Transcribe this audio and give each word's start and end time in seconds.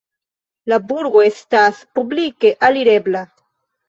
La 0.71 0.77
burgo 0.91 1.19
estas 1.25 1.81
publike 1.99 2.51
alirebla. 2.69 3.23